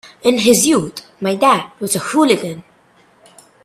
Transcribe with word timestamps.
In 0.23 0.39
his 0.39 0.65
youth 0.65 1.05
my 1.21 1.35
dad 1.35 1.71
was 1.79 1.95
a 1.95 1.99
hooligan. 1.99 2.63